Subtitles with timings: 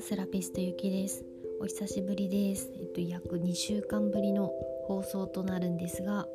[0.00, 1.24] セラピストゆきです。
[1.58, 2.70] お久しぶりです。
[2.78, 4.52] えっと約2週間ぶりの
[4.86, 6.26] 放送となるんですが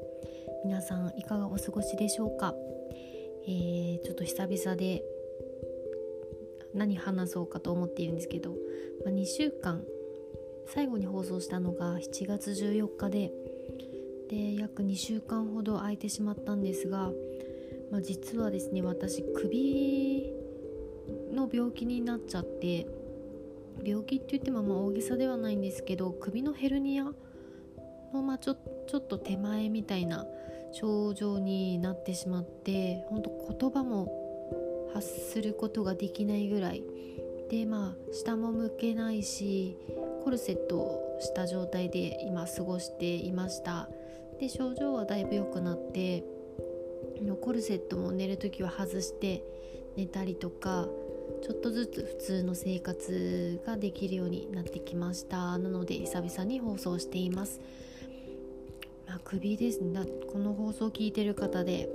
[0.66, 2.56] 皆さんいかがお過ごしでしょうか、
[3.48, 5.04] えー、ちょっと久々で
[6.74, 8.52] 何話そうかと思っているんですけど、
[9.06, 9.84] まあ、2週間
[10.68, 13.32] 最後に放送したのが7月14日で
[14.30, 17.12] で約2週間ほど空いてしまったんですが、
[17.92, 20.34] まあ、実はですね私首
[21.32, 22.88] の病気になっちゃって
[23.84, 27.06] 病気って言ってもまあ大げさではないんですけど首のヘルニア
[28.14, 28.56] のまあちょ
[28.88, 30.26] ちょっと手前みたいな
[30.74, 36.84] 症状になってしまって本当言葉も発することができないぐらい
[37.50, 39.78] でまあ下も向けないし
[40.24, 43.90] コルセットをした状態で今過ごしていました。
[44.40, 46.24] で症状はだいぶ良くなって
[47.42, 49.44] コルセットも寝る時は外して
[49.96, 50.88] 寝たりとか
[51.42, 55.58] ちょっとずつ普通の生活ができるようになってきました。
[55.58, 57.62] なので久々に放送しています、
[59.08, 59.82] まあ、首です。
[59.82, 60.02] ね
[60.32, 61.90] この放送を聞いてる方で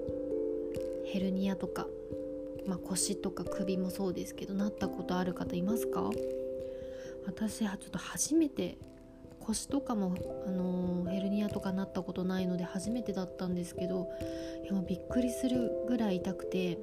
[1.07, 1.87] ヘルニアとか、
[2.67, 6.11] まあ、腰とか首もそうですけどなったことある方いますか？
[7.27, 8.79] 私はちょっと初めて
[9.41, 10.15] 腰とかも、
[10.47, 14.09] あのー、ヘルニアとかなったことないので初めてだったんですけど
[14.65, 16.79] いやもうびっくりするぐらい痛くて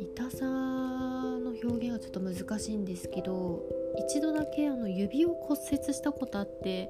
[0.00, 3.62] 痛さの表現はちょっと難しいんですけど
[3.98, 6.88] 一度だけあの指を骨折したことあって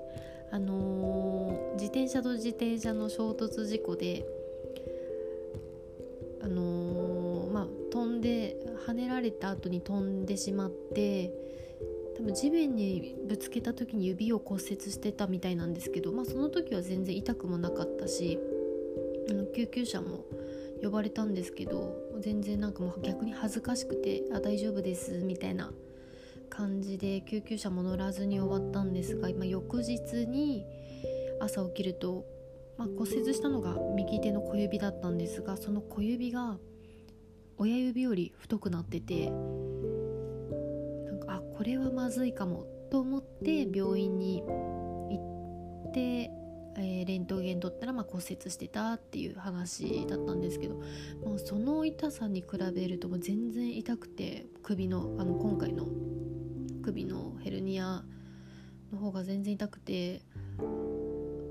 [0.51, 4.27] あのー、自転車と自転車の衝突事故で
[6.43, 8.57] あのー、まあ飛んで
[8.87, 11.33] 跳ねられた後に飛んでしまって
[12.17, 18.39] 多分地面にぶつけた時に指を骨折してたみたいなんですけど、まあ、その時は全然痛くもなかったし
[19.31, 20.25] あの救急車も
[20.83, 25.73] 呼ばれたんですけど全然なんかもう逆に恥ずかしくて「あ大丈夫です」みたいな
[26.49, 30.67] 感じで救急車も乗らずに終わったんですが今翌日に
[31.41, 32.25] 朝起きると、
[32.77, 36.59] まあ、骨折したのが右手の小指だったんですがその小指が
[37.59, 39.37] 親指より太くなっててな
[41.13, 46.31] んかあこれはまずいかもと思って病院に行って
[46.81, 50.77] えー、レントゲン取ったらま骨折してたっていう話だったんですけど、
[51.25, 55.87] まあ、その痛さに比べるともう全然痛くて首のあの今回の
[56.83, 58.05] 首のヘルニア
[58.93, 60.23] の方が全然痛くて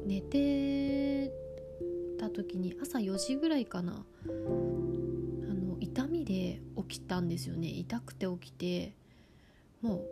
[0.05, 1.31] 寝て
[2.17, 7.67] た時に朝4時ぐらいかなあの痛みで起きたんですよね。
[7.67, 8.93] 痛くて起きて
[9.81, 10.05] も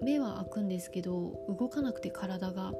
[0.00, 2.72] う目は開くんですけど動かなくて体が。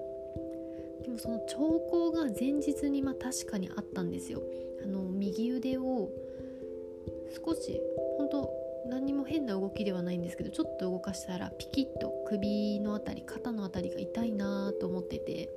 [1.05, 1.57] でもその兆
[1.91, 4.43] 候が前日にまあ確かにあったんですよ。
[4.83, 6.11] あの右腕を
[7.45, 7.81] 少し
[8.19, 8.51] 本当
[8.89, 15.51] 何も変な動きではないんですけどちょっと動かしたらピキッと首の辺り肩の辺りが痛いなと思ってて。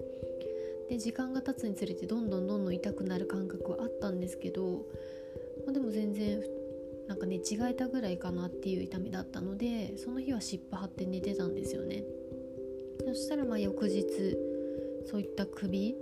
[0.90, 4.86] で時間が経つにつれてどんどんどんどん痛くなる感覚はあったんですけど、
[5.66, 6.42] まあ、でも全然
[7.08, 12.04] なんか寝違えたぐらいかなっていう痛みだったのでその日は湿布貼って寝てたんですよね。
[13.06, 14.38] そしたらまあ翌日
[15.10, 15.96] そういった首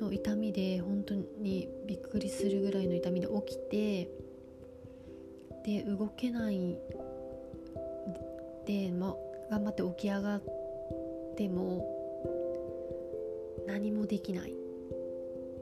[0.00, 4.10] の痛みで本当にびっくりするぐらいの痛みで起きて
[5.64, 6.78] で動けない
[8.66, 9.16] で、ま、
[9.50, 10.42] 頑張って起き上がっ
[11.36, 11.86] ても
[13.66, 14.54] 何もできない。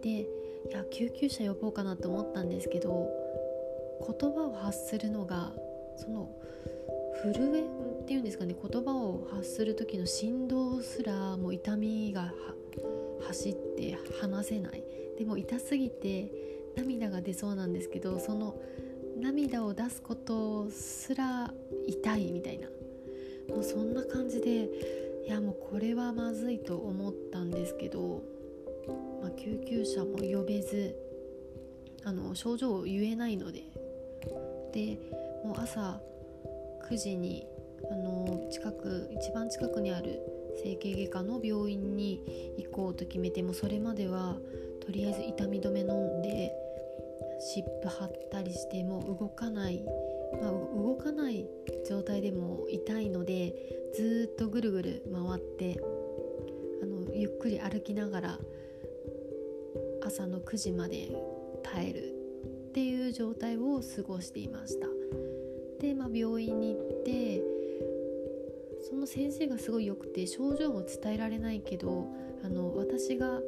[0.02, 0.26] でい
[0.70, 3.10] や救急車呼ぼうかなと思ったんですけど
[4.06, 5.52] 言葉を発するのが
[5.96, 6.28] その
[7.22, 12.32] 震えっていうんですかね言葉を発する時の振動すら痛みが
[13.26, 14.82] 走って話せない。
[15.18, 16.32] でも痛すぎて
[16.76, 18.60] 涙が出そうなんですけどその
[19.20, 21.52] 涙を出すことすら
[21.86, 22.68] 痛いみたいな。
[23.48, 24.68] もうそんな感じで
[25.26, 28.22] いやもうこれはまずいと思ったんですけど、
[29.20, 30.94] まあ、救急車も呼べず
[32.04, 33.64] あの症状を言えないので。
[34.72, 34.98] で
[35.44, 36.00] もう朝
[36.88, 37.46] 9時に
[37.90, 40.20] あの近く一番近くにある
[40.62, 44.36] 整形外科の病院に行こうと決めてもそれまでは
[44.84, 46.52] とりあえず痛み止め飲んで
[47.40, 49.84] 湿布貼ったりしても動かない、
[50.40, 51.46] まあ、動かない
[51.88, 53.54] 状態でも痛いので
[53.94, 55.80] ずっとぐるぐる回って
[56.82, 58.38] あのゆっくり歩きながら
[60.04, 61.10] 朝の9時まで
[61.62, 62.14] 耐える
[62.70, 64.97] っていう状態を過ごしていました。
[69.18, 72.06] 先生がすごい良くて症状も伝えられないけど
[72.44, 73.40] あの私が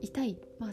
[0.00, 0.36] 痛い。
[0.58, 0.70] まあ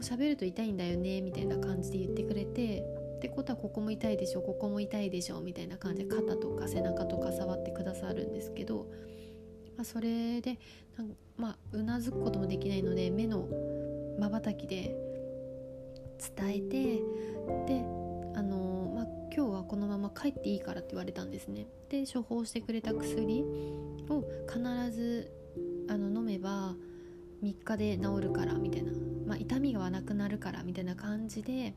[0.00, 2.84] 喋ると痛いんだよねみたいな感じで言ってくれて
[3.16, 8.86] ってことはここも痛いでしょここも痛いでしょみたいな感じで肩とか背中とか触ってくださるんですけど、
[9.76, 10.58] まあ、それで
[10.96, 13.48] なんまあうなずくこともできないので目の
[14.20, 14.94] まばたきで
[16.36, 17.02] 伝えて
[17.66, 17.84] で、
[19.36, 21.66] 今日はこのまま帰っていいからって言われたんですね。
[21.88, 23.42] で処方してくれた薬
[24.08, 24.60] を必
[24.92, 25.32] ず
[25.88, 26.76] あの飲めば
[27.42, 28.92] 3日で治るからみたいな、
[29.26, 31.74] まあ、痛みがなくなるからみたいな感じで、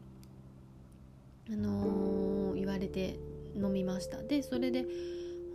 [1.50, 3.18] あのー、言われて
[3.56, 4.21] 飲みました。
[4.21, 4.86] でそれで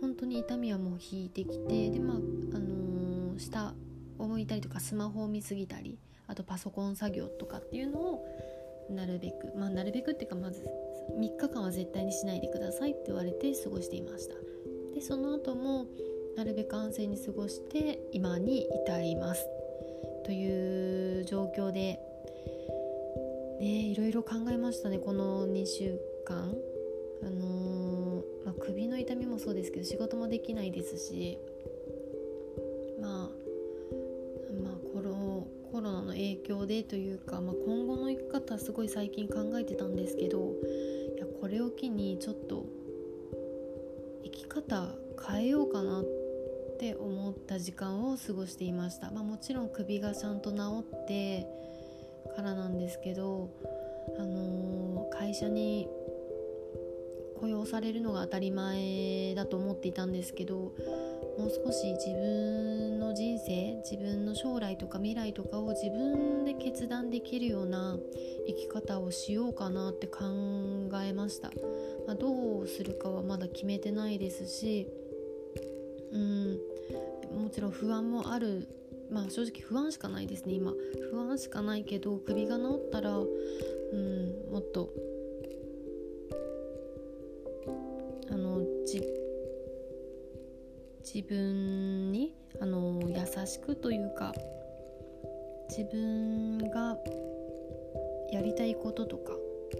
[0.01, 2.19] 本当に痛みはもう引いてきてでまあ、あ
[2.59, 3.73] のー、下
[4.19, 5.97] を向いたりとかスマホを見すぎたり
[6.27, 8.27] あとパソコン作業とかっていうのを
[8.89, 10.67] なるべくまあなるべくっていうかまず
[11.17, 14.35] 3日間は絶対にしないでくださいって言われて過ごしていました。
[14.93, 15.87] でその後も
[16.35, 19.47] なるべく安静に過ごして今に至ります。
[20.25, 21.99] という状況で
[23.59, 24.99] ねいろいろ考えましたね。
[24.99, 26.55] この2週間。
[27.25, 31.39] あのー、まあ、首の痛みもそうですけど仕事もできないですし
[36.49, 40.53] ロナの影響でというか、まあ、今後の生き方すごい最近考えてたんですけど
[41.15, 42.65] いやこれを機にちょっと
[44.23, 44.89] 生き方
[45.27, 46.23] 変えようかなって
[46.73, 51.47] って思った時間を過ごしていました、まあ、もちろん首がちゃんと治って
[52.35, 53.49] からなんですけど、
[54.19, 55.87] あのー、会社に
[57.39, 60.73] 雇用されるのが当たり前だと思っていたんですけど
[61.37, 67.97] もう少し自分の人生自分の将来とか未来とかを自分で決断できるような
[68.47, 70.23] 生き方をしようかなって考
[71.03, 71.49] えました、
[72.05, 74.87] まあ、どうするかはまだ決めてないですし
[76.11, 76.59] うん
[77.33, 78.67] もちろん不安もある。
[79.09, 80.73] まあ正直不安しかないですね今。
[81.11, 83.23] 不安しかないけど首が治ったらう
[83.95, 84.89] んもっと
[88.31, 89.03] あのじ
[91.03, 94.33] 自分にあの優しくというか
[95.69, 96.97] 自分が
[98.31, 99.33] やりたいこととか、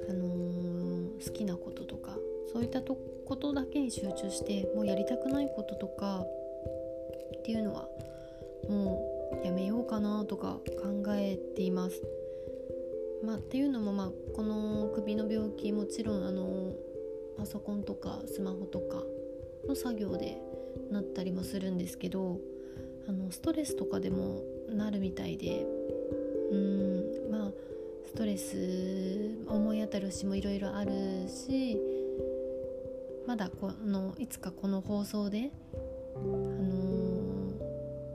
[0.10, 2.18] あのー、好きなこととか
[2.52, 6.26] そういったことだけに集中してもうやりたくないこととか
[7.40, 7.88] っていうのは
[8.70, 12.02] もうやめようかなとか考えています。
[13.24, 16.74] まあ、っていうのも、まあ、この首の病気もちろんあの
[17.38, 19.02] パソコンとかスマホとか
[19.68, 20.42] の作業で
[20.92, 22.40] なったりもするんですけど
[23.08, 25.66] あのストレスとかでもなるみたいで
[26.52, 27.52] うんまあ
[28.06, 30.92] ストレス思い当たる節もいろいろある
[31.28, 31.80] し
[33.26, 35.52] まだこのいつかこの放送で
[36.16, 36.54] あの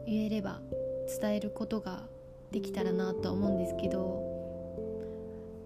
[0.06, 0.60] 言えれば
[1.20, 2.06] 伝えることが
[2.50, 4.22] できたらなとは思うんですけど、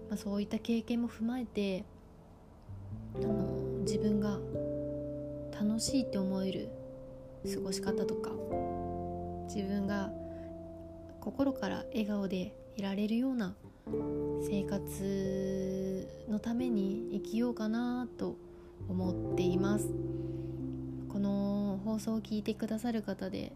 [0.09, 1.85] まあ、そういった経験も踏まえて
[3.15, 4.39] あの自分が
[5.63, 6.69] 楽しいって思える
[7.49, 8.31] 過ごし方とか
[9.47, 10.11] 自分が
[11.21, 13.55] 心から笑顔でいられるような
[14.41, 18.35] 生活のために生きようかなと
[18.89, 19.87] 思っています。
[21.07, 23.53] この放送を聞いてくださる方で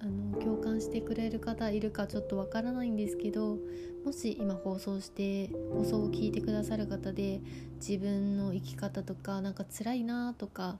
[0.00, 3.58] あの共感してくれる方いるかちょっとわからないんですけど
[4.04, 7.40] もし今放送して放送を聞いてくださる方で
[7.76, 10.78] 自分の生き方とかなんか辛いなとか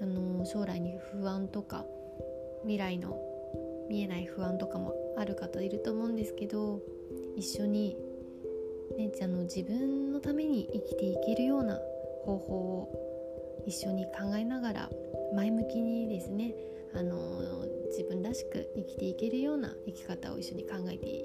[0.00, 1.84] あの将来に不安とか
[2.62, 3.20] 未来の
[3.88, 6.80] 見えない不安とかもある方いると思うんですけど
[7.36, 7.96] 一緒に、
[8.96, 11.78] ね、あの自分のために生きていけるような
[12.24, 14.90] 方法を一緒に考えながら
[15.34, 16.54] 前向きにですね
[16.94, 21.24] あの自分らしく生きていけるような生き方を一緒に考えて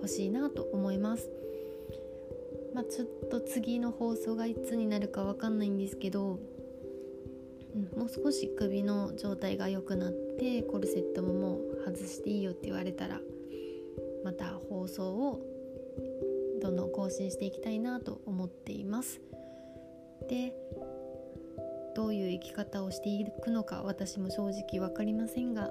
[0.00, 1.28] ほしいなと思います。
[2.74, 6.40] まあ、ちょっと次の放送がいつになるかわかんないんですけど、
[7.96, 13.20] もう少し首の状態が良くなってコルセットももう外していいよって言われたら
[14.24, 15.40] また放送を
[16.62, 19.20] どんどん更新していきたいなと思っています。
[20.28, 20.54] で
[21.94, 25.70] どういう生き方をしていくのか私も正直分かりませんが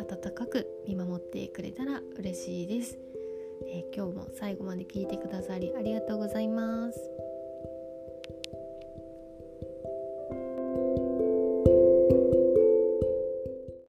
[0.00, 2.98] 温かく見守ってくれたら嬉しいです、
[3.68, 7.25] えー、今日も最後まで聞いてくださりありがとうございます。